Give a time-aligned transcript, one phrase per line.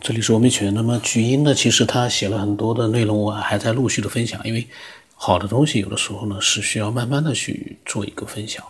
[0.00, 0.72] 这里是欧美犬。
[0.72, 4.40] 那么菊英呢，其实他写了很多的内容，我还在陆续的分享。
[4.44, 4.66] 因为
[5.14, 8.64] 好的东西有的时候呢是需要慢慢的去做一个分享，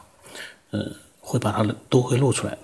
[0.72, 2.58] 嗯，会把它都会露出来。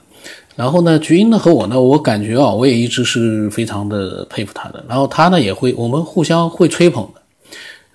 [0.57, 4.85] 然后呢，菊英呢和我呢，我感觉啊，我也一直是非常的佩服他的。
[4.89, 7.23] 然后他呢也会，我们互相会吹捧的，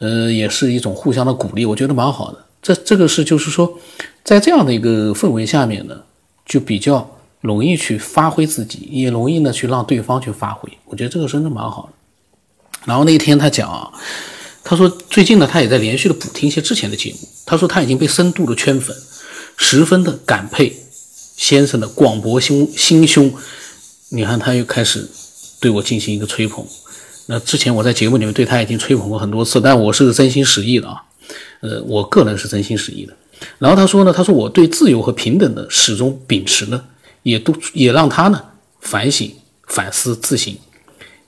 [0.07, 2.37] 呃，也是一种互相的鼓励，我觉得蛮好的。
[2.61, 3.77] 这这个是就是说，
[4.23, 6.01] 在这样的一个氛围下面呢，
[6.45, 7.17] 就比较。
[7.41, 10.71] 容易去发挥自己，也容易呢去让对方去发挥。
[10.85, 11.93] 我觉得这个真的蛮好的。
[12.85, 13.91] 然后那一天他讲啊，
[14.63, 17.19] 他说最近呢他也在连续的补听一些之前的节目。
[17.45, 18.95] 他说他已经被深度的圈粉，
[19.57, 20.73] 十分的感佩
[21.35, 23.33] 先生的广博心心胸。
[24.09, 25.09] 你看他又开始
[25.59, 26.65] 对我进行一个吹捧。
[27.27, 31.03] 那之前我在节目里面对他已经吹捧过很多次，但我是真心实意的啊。
[31.61, 33.13] 呃，我个人是真心实意的。
[33.57, 36.83] 然后他说呢，他说我对自由和平等的始终秉持呢。
[37.23, 39.35] 也都也让他呢反省、
[39.67, 40.57] 反思、自省，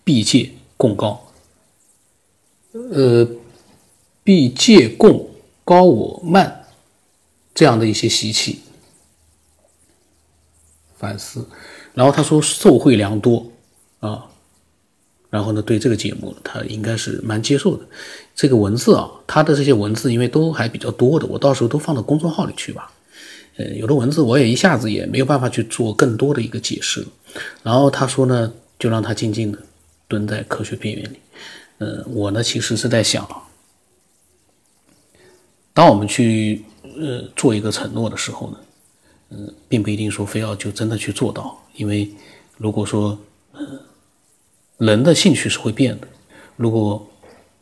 [0.04, 1.32] 避戒共高。
[2.72, 3.27] 呃，
[4.24, 5.30] 避戒共
[5.63, 6.66] 高我慢
[7.54, 8.62] 这样的一些习气，
[10.98, 11.48] 反思。
[11.94, 13.52] 然后他说受惠良多
[14.00, 14.26] 啊，
[15.30, 17.85] 然后呢对这个节目他应该是蛮接受的。
[18.35, 22.91] 这个文字啊，他的这些文字因为都还比较多的，我到时候都放到公众号里去吧。
[23.57, 27.07] 呃，有的文字我也一下子也没有办法去做更多的一个解释了。
[27.62, 29.60] 然后他说呢，就让他静静的
[30.07, 31.18] 蹲在科学边缘里。
[31.77, 33.27] 呃，我呢其实是在想，
[35.73, 36.63] 当我们去
[36.98, 38.57] 呃做一个承诺的时候呢，
[39.29, 42.10] 嗯，并不一定说非要就真的去做到，因为
[42.57, 43.17] 如果说
[43.51, 43.62] 呃
[44.77, 46.07] 人的兴趣是会变的，
[46.55, 47.05] 如果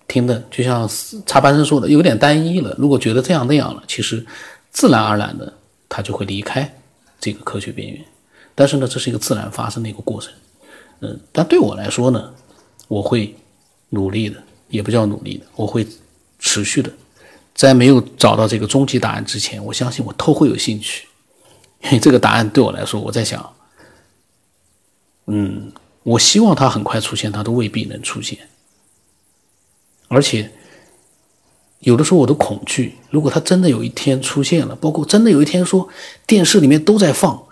[0.08, 0.90] 听的就像
[1.26, 4.26] 插班生说的有点单一了，如果觉得这样那样了，其实
[4.72, 5.52] 自然而然的。
[5.94, 6.74] 他就会离开
[7.20, 8.02] 这个科学边缘，
[8.56, 10.32] 但是呢，这是一个自然发生的一个过程，
[11.02, 12.34] 嗯，但对我来说呢，
[12.88, 13.36] 我会
[13.90, 15.86] 努力的，也不叫努力的，我会
[16.40, 16.90] 持续的，
[17.54, 21.10] 在没有找到这个终极答案之前，我相信我都会有兴趣，
[21.82, 23.54] 因 为这个答案对我来说，我在想，
[25.26, 25.74] 嗯，
[26.04, 28.48] 我希望它很快出现，它都未必能出现，
[30.08, 30.50] 而且。
[31.82, 35.90] 有的时候我都恐惧，如果他真的有一天出现了，包括真的有一天说
[36.28, 37.44] 电视里面都在放，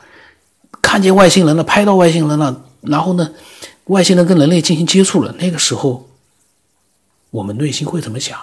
[0.84, 3.34] 看见外星人了，拍到外星人了，然后呢，
[3.86, 6.08] 外星人跟人类进行接触了，那个时候
[7.32, 8.38] 我们内心会怎么想？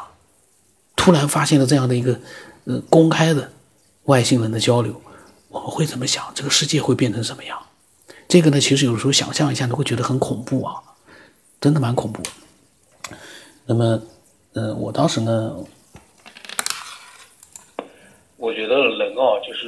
[0.97, 2.19] 突然发现了这样的一个
[2.65, 3.53] 呃公开的
[4.07, 5.01] 外星人的交流，
[5.51, 6.25] 我们会怎么想？
[6.35, 7.57] 这个世界会变成什么样？
[8.27, 10.75] 这个呢，其实有时候想象一下都会觉得很恐怖啊，
[11.61, 12.21] 真的蛮恐怖。
[13.67, 14.03] 那么，
[14.55, 15.55] 呃，我当时呢。
[18.39, 19.67] 我觉得人啊，就是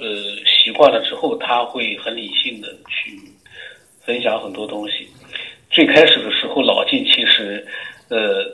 [0.00, 0.06] 呃
[0.46, 3.18] 习惯了之后，他会很理性的去
[4.04, 5.08] 分享很多东西。
[5.70, 7.66] 最开始的时候，老晋其实
[8.10, 8.44] 呃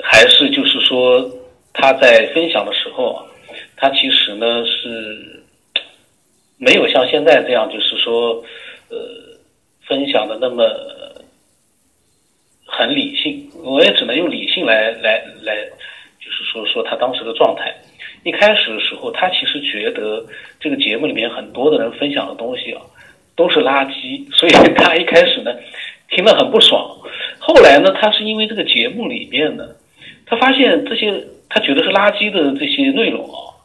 [0.00, 1.28] 还是就是说
[1.72, 3.20] 他在分享的时候，
[3.76, 5.42] 他其实呢是
[6.56, 8.34] 没有像现在这样，就是说
[8.90, 8.96] 呃
[9.86, 10.64] 分享的那么
[12.64, 13.50] 很理性。
[13.64, 15.56] 我也只能用理性来来来，
[16.20, 17.74] 就是说说他当时的状态。
[18.24, 20.24] 一开始的时候，他其实觉得
[20.60, 22.80] 这个节目里面很多的人分享的东西啊，
[23.34, 25.52] 都是垃圾，所以 他一开始呢
[26.08, 26.96] 听得很不爽。
[27.40, 29.64] 后来呢，他是因为这个节目里面呢，
[30.24, 31.12] 他发现这些
[31.48, 33.58] 他觉得是垃圾的这些内容啊，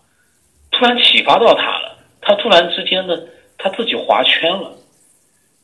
[0.71, 3.15] 突然启发到他了，他突然之间呢，
[3.59, 4.71] 他自己划圈了，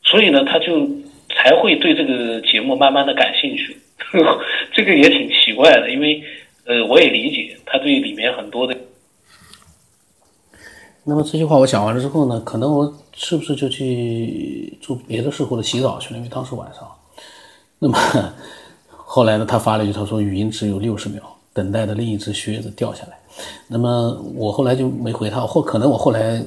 [0.04, 0.88] 所以呢，他就
[1.30, 3.76] 才会对这个节目慢慢的感兴趣。
[4.72, 6.22] 这个也挺奇怪的，因为。
[6.66, 8.74] 呃，我也理解他对里面很多的。
[11.04, 16.18] 那么这句话我讲完了之后呢，可能我是不是就去做别的事或者洗澡去了？
[16.18, 16.90] 因为当时晚上。
[17.80, 18.00] 那么
[18.88, 23.20] 后来呢，他发了一句，他说语音只有六十秒，等待的另一只靴子掉下来。
[23.68, 26.42] 那么我后来就没回他，或可能我后来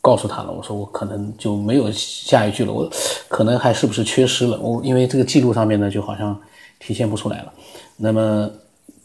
[0.00, 2.88] 告诉他了，我说我可能就没有下一句了，我
[3.26, 4.56] 可能还是不是缺失了？
[4.60, 6.40] 我因为这个记录上面呢，就好像
[6.78, 7.52] 体现不出来了。
[7.96, 8.48] 那么。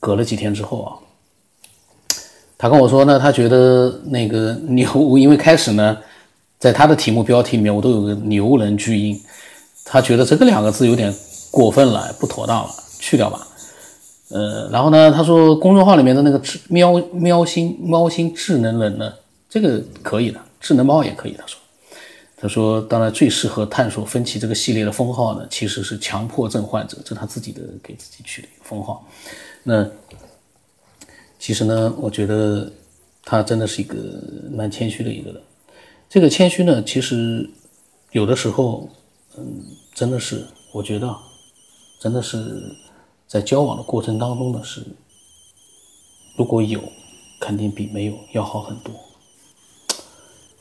[0.02, 0.90] 隔了几天之后啊，
[2.58, 5.96] 他跟我说呢，他觉得那个牛，因为开始呢，
[6.58, 9.22] 在他的题目标题里面我都有个牛人巨婴，
[9.86, 11.14] 他觉得这个两个字有点
[11.52, 12.70] 过分了，不妥当了，
[13.00, 13.48] 去掉吧。
[14.30, 19.14] 呃，然后呢，他说公众号里面的那个智喵喵星猫星智能人呢，
[19.48, 21.34] 这个可以的，智能猫也可以。
[21.38, 21.60] 他说，
[22.38, 29.06] 他说当然最适合探索分歧这个系列的封号呢，其实是强迫症患者，这是他自己的给自己取的一个封号。
[29.64, 29.90] 那
[31.40, 32.72] 其实呢，我觉得
[33.24, 33.98] 他真的是一个
[34.52, 35.42] 蛮谦虚的一个人。
[36.10, 37.50] 这个谦虚呢，其实
[38.12, 38.90] 有的时候，
[39.38, 39.64] 嗯，
[39.94, 41.16] 真的是我觉得
[42.00, 42.76] 真的是
[43.28, 44.84] 在交往的过程当中呢，是
[46.36, 46.82] 如果有，
[47.40, 48.94] 肯定比没有要好很多。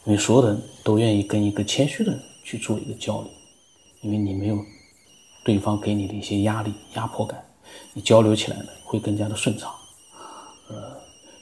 [0.05, 3.31] 因为所有人都愿意跟一个谦虚的人去做一个交流，
[4.02, 4.58] 因为你没有
[5.44, 7.44] 对方给你的一些压力、压迫感，
[7.93, 9.72] 你交流起来呢会更加的顺畅。
[10.69, 10.75] 呃，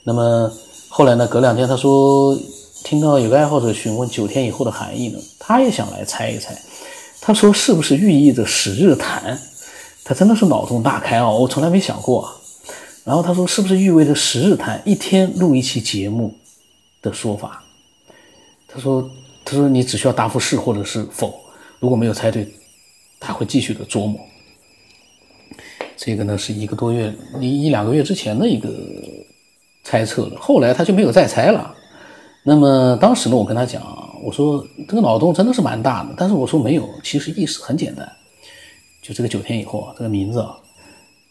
[0.03, 0.51] 那么
[0.87, 2.37] 后来呢，隔两天他说
[2.83, 6.55] 听到有个爱好者询问九天以后的含义呢，他也想来猜一猜。
[7.19, 9.39] 他说是不是寓意着十日谈？
[10.03, 11.29] 他真的是脑洞大开啊！
[11.29, 12.29] 我从来没想过。
[13.03, 16.35] 然后他说是不是意味着十日谈一天录一期节目
[17.01, 17.63] 的说法？
[18.67, 19.09] 他说
[19.43, 21.39] ：“他说你只需要答复是或者是否，
[21.79, 22.47] 如果没有猜对，
[23.19, 24.21] 他会继续的琢磨。
[26.01, 28.69] 这个呢是一个多月一一两个月之前的一个
[29.83, 31.75] 猜测了，后来他就没有再猜了。
[32.43, 33.83] 那么当时呢，我跟他讲，
[34.23, 38.09] 我说这个脑洞真的是蛮大的，但是我说没有，其实意思很简单，
[39.01, 40.55] 就这个九天以后啊，这个名字啊，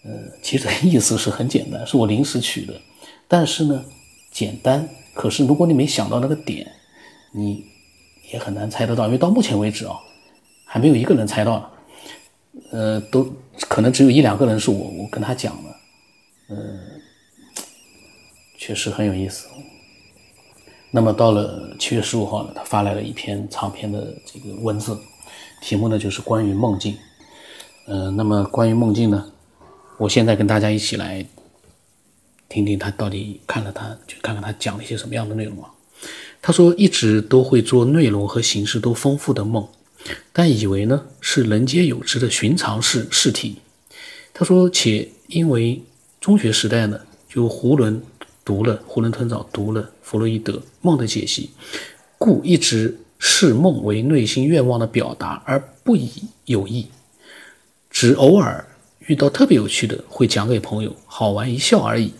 [0.05, 0.11] 呃，
[0.43, 2.75] 其实意思是很简单，是我临时取的，
[3.27, 3.83] 但是呢，
[4.31, 6.67] 简单，可是如果你没想到那个点。”
[7.31, 7.63] 你
[8.33, 9.95] 也很难猜得到，因为到目前为止啊，
[10.65, 11.67] 还没有一个人猜到呢。
[12.71, 13.31] 呃，都
[13.69, 15.77] 可能只有一两个人是我我跟他讲的，
[16.51, 16.79] 嗯，
[18.59, 19.47] 确实很有意思。
[20.91, 24.99] 那么到了七月十五号呢，他发来了一篇长篇的这个文字，
[25.61, 26.97] 题目呢就是关于梦境。
[27.87, 29.31] 嗯，那么关于梦境呢，
[29.99, 31.25] 我现在跟大家一起来
[32.49, 35.71] 听听他到底看了他，去看看他讲了一些什么样的内容啊。
[36.41, 39.67] 他说：“一直都会做内容和形式都丰富的梦，
[40.33, 43.57] 但以为呢是人皆有之的寻常事事体。”
[44.33, 45.83] 他说：“且因为
[46.21, 48.01] 中学时代呢，就囫囵
[48.45, 51.51] 读了囫囵吞枣读了弗洛伊德梦的解析，
[52.19, 56.11] 故一直视梦为内心愿望的表达，而不以
[56.45, 56.87] 有意。
[57.91, 58.65] 只偶尔
[59.07, 62.13] 遇到特别有趣的，会讲给朋友好玩一笑而已。”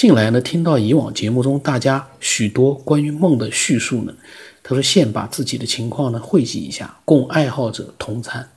[0.00, 4.14] 近来呢，听到以往节目中大家许多关于梦的叙述呢，
[4.62, 8.48] 他说现把自己的情况呢汇集一下，供爱好者同参。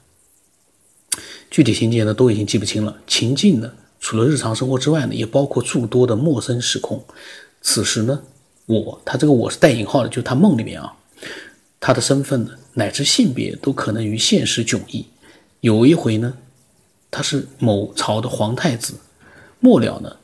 [1.52, 7.04] 具体情节呢都已经记不清了，情境呢除了日常生活之外呢，也包括诸多的陌生时空。
[7.62, 8.22] 此时呢，
[8.66, 10.96] 我他这个我是带引号的，就他梦里面啊，
[11.78, 15.06] 他的身份呢乃至性别都可能与现实迥异。
[15.60, 16.38] 有一回呢，
[17.12, 18.94] 他是某朝的皇太子，
[19.60, 20.16] 末了呢。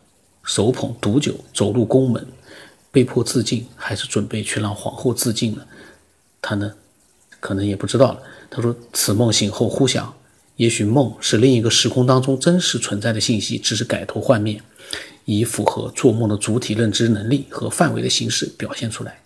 [0.50, 2.26] 手捧毒酒走入宫门，
[2.92, 5.62] 被迫自尽，还是准备去让皇后自尽呢？
[6.42, 6.74] 他呢，
[7.40, 8.20] 可能也不知道了。
[8.50, 10.12] 他说：“此梦醒后忽想，
[10.56, 14.64] 也许梦是另一个时空当中真实存在的信息，只是改头换面，
[15.26, 19.20] 以符合做梦的主体认知能力和范围的形式表现出来。”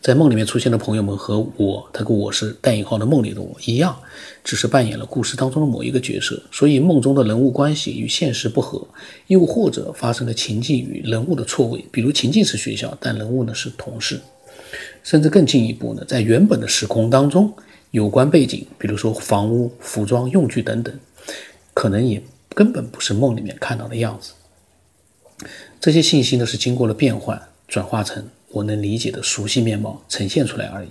[0.00, 3.98] 在梦里面出现的朋友们和我，他跟我是带引号的梦里的我一样，
[4.44, 8.86] 只是扮演了故事当中的某一个角色，所以梦中的人物关系与现实不合，
[9.26, 14.20] 又或者发生了情境与人物的错位，比如情境是学校，但人物呢是同事，
[15.02, 17.52] 甚至更进一步呢，在原本的时空当中，
[17.90, 20.94] 有关背景，比如说房屋、服装、用具等等，
[21.74, 22.22] 可能也
[22.54, 24.32] 根本不是梦里面看到的样子。
[25.80, 28.24] 这些信息呢是经过了变换，转化成。
[28.50, 30.88] 我能理解的熟悉面貌呈现出来而已。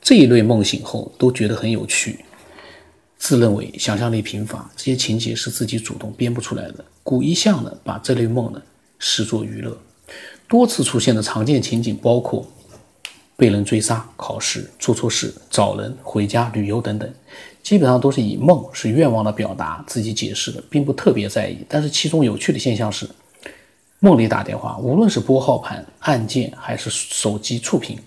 [0.00, 2.24] 这一类梦醒后都觉得很有趣，
[3.18, 8.62] 自认为想象力贫乏，这些情节是自己主动编不出来的，故一向呢把这类梦呢
[8.98, 9.76] 视作娱乐。
[10.48, 12.46] 多次出现的常见情景包括
[13.36, 17.14] 被人追杀、考试、做错事、找人、回家、旅游等等，
[17.62, 21.58] 基本上都是以梦是愿望的表达自己解释的，并不特别在意。
[21.68, 23.08] 但是其中有趣的现象是。
[24.02, 27.98] 梦里打电话，无论是拨号盘按键还是手机触屏，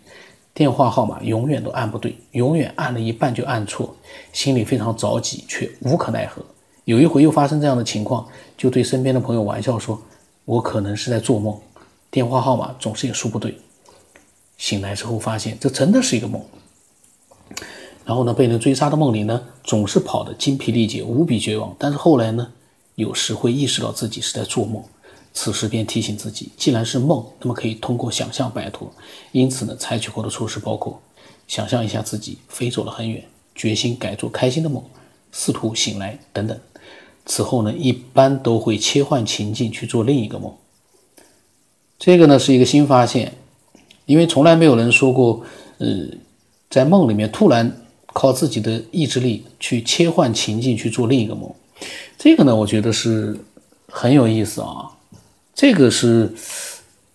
[0.52, 3.96] 电话号码永远都按不对，永远按了一半就按错，
[4.32, 6.44] 心里非常着急，却无可奈何。
[6.86, 10.02] 有一回又发生这样的情况，就对身边的朋友玩笑说
[10.46, 11.56] ：“我可能是在做梦，
[12.10, 13.56] 电话号码总是也输不对。”
[14.58, 16.42] 醒来之后发现这真的是一个梦。
[18.04, 21.76] 然后呢，被人追杀的梦里呢，总是跑得精疲力竭，无比绝望。
[21.78, 22.52] 但是后来呢，
[22.96, 24.84] 有时会意识到自己是在做梦。
[25.34, 28.94] 此时便提醒自己，既然是梦，那么可以通过想象摆脱。
[29.32, 31.02] 因此呢，采取过的措施包括：
[31.48, 33.24] 想象一下自己飞走了很远，
[33.56, 34.84] 决心改做开心的梦，
[35.32, 36.58] 试图醒来等等。
[37.26, 40.54] 此后呢，一般都会切换情境去做另一个梦。
[41.98, 43.34] 这个呢是一个新发现，
[44.06, 45.42] 因为从来没有人说过，
[45.80, 45.88] 呃，
[46.70, 51.52] 在梦里面突然靠自己的意志力去切换情境去做另一个梦。
[52.20, 53.40] 这个呢，我觉得是
[53.88, 54.92] 很有意思啊。
[55.56, 56.34] 这个是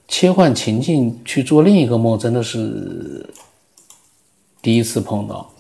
[0.07, 3.29] 切换情境去做另一个梦，真的是
[4.63, 5.51] 第一次碰到。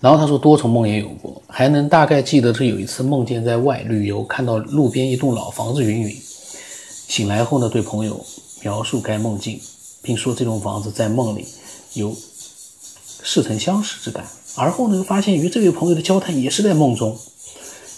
[0.00, 6.16] 然后他说多重梦也有过，还能大概记得是有一次梦见在外旅游，看到路边一栋老房子云云。
[7.06, 8.24] 醒来后呢，对朋友
[8.62, 9.60] 描述该梦境，
[10.02, 11.46] 并说这栋房子在梦里
[11.92, 12.12] 有
[13.22, 14.26] 似曾相识之感。
[14.56, 17.16] 而后呢，又发现与这位朋友的交谈也是在梦中。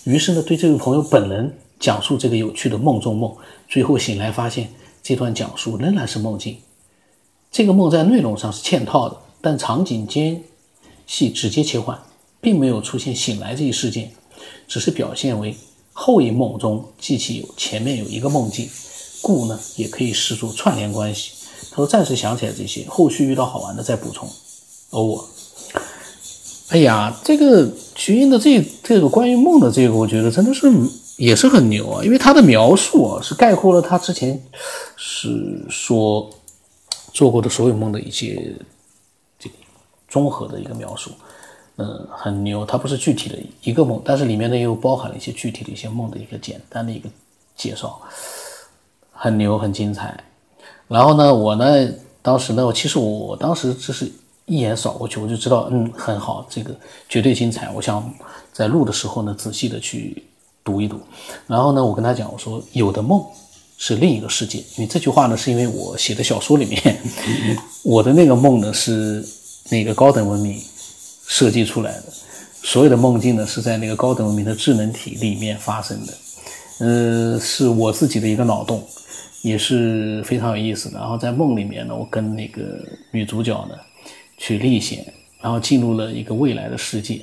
[0.04, 3.30] 于是呢，对这位朋友本人讲述这个有趣的梦中梦。
[3.68, 4.72] 最后醒来发现
[5.02, 6.56] 这段讲述仍然是梦境。
[7.52, 10.42] 这个梦在内容上是嵌套的，但场景间
[11.06, 12.00] 系直接切换，
[12.40, 14.12] 并没有出现醒来这一事件，
[14.66, 15.54] 只是表现为
[15.92, 18.66] 后一梦中记起有前面有一个梦境，
[19.20, 21.32] 故呢也可以视作串联关系。
[21.70, 24.26] 他说暂时想起来这些，后续遇到好玩的再补充。
[24.88, 25.22] 哦。
[26.70, 30.72] 哎呀，这个徐英的这这个关于梦的这个，我觉得真的是
[31.16, 34.40] 也是很牛啊，因为他的描述啊是概括了他之前
[34.96, 36.28] 是说
[37.12, 38.54] 做过的所有梦的一些
[39.38, 39.54] 这个
[40.08, 41.10] 综合的一个描述，
[41.76, 42.64] 嗯，很牛。
[42.66, 47.08] 它不是具体的一个梦，但是里面呢又包含了一些具体的一些梦的一个简单的一个
[47.56, 48.00] 介绍，
[49.12, 50.22] 很牛，很精彩。
[50.88, 51.88] 然后呢，我呢
[52.22, 54.10] 当时呢，其实我当时只是。
[54.46, 56.76] 一眼扫过去，我就知道，嗯，很好，这个
[57.08, 57.70] 绝对精彩。
[57.70, 58.12] 我想
[58.52, 60.22] 在录的时候呢，仔细的去
[60.64, 60.98] 读一读。
[61.46, 63.22] 然后呢，我跟他讲，我说有的梦
[63.76, 64.58] 是另一个世界。
[64.58, 66.98] 因为这句话呢，是因为我写的小说里面，
[67.84, 69.24] 我的那个梦呢是
[69.68, 70.58] 那个高等文明
[71.26, 72.04] 设计出来的，
[72.62, 76.12] 所有的梦境呢是在那个高等文明的智能体里面发生的。
[76.80, 78.82] 呃，是我自己的一个脑洞，
[79.42, 80.98] 也是非常有意思的。
[80.98, 82.62] 然后在梦里面呢，我跟那个
[83.10, 83.74] 女主角呢。
[84.36, 87.20] 去历险，然后进入了一个未来的世界，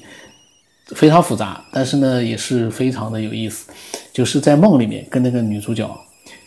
[0.96, 3.72] 非常复杂，但是呢也是非常的有意思。
[4.14, 5.90] 就是在梦里面跟那个女主角，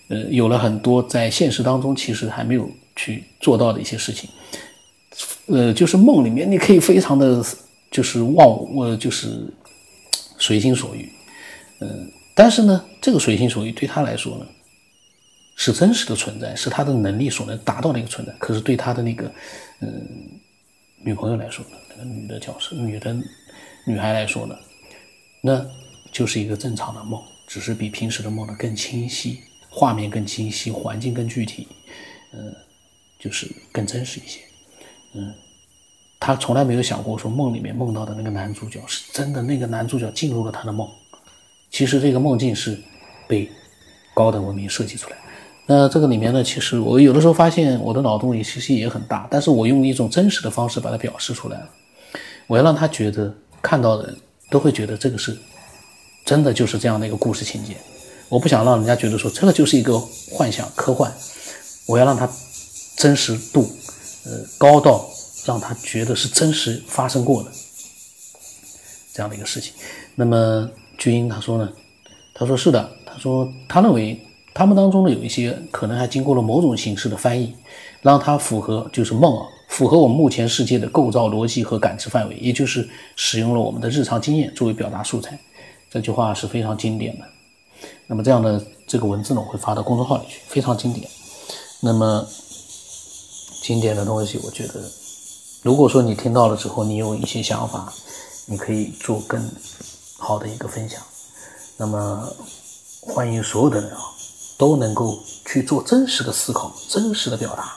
[0.09, 4.29] 呃，有了很多在现实当中其实还没有去做到的一些事情。
[5.47, 7.45] 呃，就是梦里面你可以非常的，
[7.91, 9.53] 就是忘我就是
[10.39, 11.11] 随心所欲，
[11.81, 14.47] 嗯，但是呢，这个随心所欲对他来说呢
[15.57, 18.33] 是真实的存在，是他的能力所能达到的一个存在。
[18.39, 19.31] 可是对他的那个，
[19.81, 19.89] 嗯。
[21.07, 23.15] 女朋友来说，那个女的角色，女的
[23.87, 24.57] 女孩来说呢，
[25.43, 25.65] 那
[26.11, 31.69] 就是一个正常的梦，只是比平时的梦呢更清晰，画面更清晰，环境更具体，
[32.33, 32.55] 嗯，
[33.19, 34.41] 就是更真实一些。
[35.15, 35.35] 嗯，
[36.19, 40.89] 他从来没有想过说梦里面梦到的那个男主角是真的，那个男主角进入了他的梦。
[41.71, 42.79] 其实这个梦境是
[43.29, 43.51] 被
[44.15, 45.17] 高等文明设计出来。
[45.67, 51.69] 那这个里面呢，其实我有的时候发现我的脑洞也其实也很大，但是我用一种真实的方式把它表示出来了。
[52.47, 53.35] 我要让他觉得
[53.65, 54.17] 看到的人
[54.51, 55.35] 都会觉得这个是
[56.27, 57.75] 真的，就是这样的一个故事情节。
[58.29, 59.99] 我不想让人家觉得说这个就是一个
[60.31, 61.11] 幻想科幻，
[61.87, 62.29] 我要让他
[62.97, 63.63] 真实度
[64.27, 65.09] 呃高到
[65.47, 67.51] 让他觉得是真实发生过的
[69.15, 69.73] 这样的一个事情。
[70.15, 71.73] 那么巨婴他说呢，
[72.35, 74.21] 他说是的，他说他认为。
[74.57, 77.53] 他们当中呢，有一些可能还经过了某种形式的翻译，
[78.03, 85.37] 让它符合就是梦啊，符合我们目前世界的构造逻辑和感知范围，也就是使用了我们的日常经验作为表达素材。
[85.91, 87.25] 这句话是非常经典的。
[88.07, 91.11] 那么这样的这个文字呢，我会发到公众号里去，非常经典。
[91.81, 92.25] 那么
[93.63, 94.75] 经典的东西，我觉得，
[95.63, 97.93] 如果说你听到了之后，你有一些想法，
[98.47, 99.45] 你可以做更
[100.17, 101.03] 好的一个分享。
[101.77, 102.33] 那么
[103.01, 103.99] 欢迎所有的人啊。
[104.57, 107.77] 都能够去做真实的思考、真实的表达，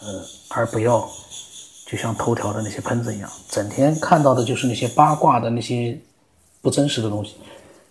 [0.00, 1.08] 呃，而不要
[1.86, 5.98] 就像头条的那些喷子一样，整天看到的就是那些八卦的那些
[6.60, 7.36] 不真实的东西，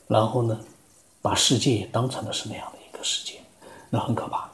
[0.07, 0.59] 然后呢，
[1.21, 3.39] 把世界当成了是那样的一个世界，
[3.89, 4.49] 那很可怕。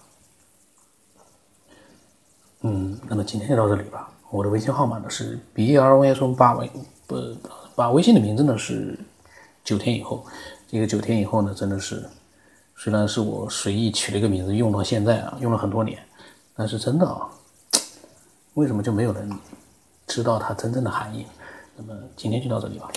[2.61, 4.09] 嗯，那么今天就到这里吧。
[4.29, 6.69] 我的微信号码呢是 b r y s 八微，
[7.05, 7.15] 不，
[7.75, 8.97] 把微信的名字呢是
[9.63, 10.25] 九天以后，
[10.67, 12.09] 这个九天以后呢真的是。
[12.75, 15.97] 虽然是我随意取了一个名字，用到现在啊，用了很多年，
[16.55, 17.29] 但是真的啊，
[18.55, 19.29] 为什么就没有人
[20.05, 21.25] 知道它真正的含义？
[21.75, 22.91] 那么今天就到这里吧。